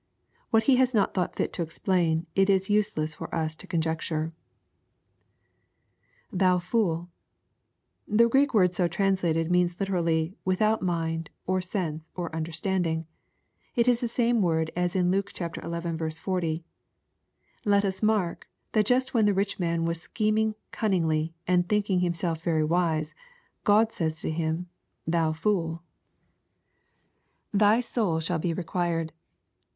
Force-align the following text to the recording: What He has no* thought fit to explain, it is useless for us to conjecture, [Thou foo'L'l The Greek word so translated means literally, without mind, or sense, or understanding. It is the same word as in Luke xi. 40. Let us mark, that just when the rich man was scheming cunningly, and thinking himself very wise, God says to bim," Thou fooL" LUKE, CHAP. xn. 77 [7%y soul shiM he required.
What 0.49 0.63
He 0.63 0.77
has 0.77 0.95
no* 0.95 1.05
thought 1.05 1.35
fit 1.35 1.53
to 1.53 1.61
explain, 1.61 2.25
it 2.33 2.49
is 2.49 2.71
useless 2.71 3.13
for 3.13 3.31
us 3.35 3.55
to 3.57 3.67
conjecture, 3.67 4.33
[Thou 6.31 6.57
foo'L'l 6.57 7.07
The 8.07 8.27
Greek 8.27 8.51
word 8.51 8.73
so 8.73 8.87
translated 8.87 9.51
means 9.51 9.79
literally, 9.79 10.33
without 10.43 10.81
mind, 10.81 11.29
or 11.45 11.61
sense, 11.61 12.09
or 12.15 12.35
understanding. 12.35 13.05
It 13.75 13.87
is 13.87 14.01
the 14.01 14.07
same 14.07 14.41
word 14.41 14.71
as 14.75 14.95
in 14.95 15.11
Luke 15.11 15.31
xi. 15.37 15.45
40. 15.47 16.63
Let 17.63 17.85
us 17.85 18.01
mark, 18.01 18.47
that 18.71 18.87
just 18.87 19.13
when 19.13 19.27
the 19.27 19.35
rich 19.35 19.59
man 19.59 19.85
was 19.85 20.01
scheming 20.01 20.55
cunningly, 20.71 21.35
and 21.45 21.69
thinking 21.69 21.99
himself 21.99 22.41
very 22.41 22.63
wise, 22.63 23.13
God 23.63 23.91
says 23.93 24.19
to 24.21 24.31
bim," 24.31 24.67
Thou 25.05 25.31
fooL" 25.31 25.83
LUKE, 25.83 25.83
CHAP. 25.83 27.59
xn. 27.59 27.59
77 27.59 27.81
[7%y 27.81 27.81
soul 27.81 28.19
shiM 28.19 28.43
he 28.43 28.53
required. 28.55 29.13